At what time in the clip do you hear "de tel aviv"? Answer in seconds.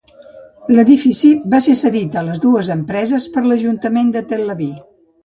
4.17-4.73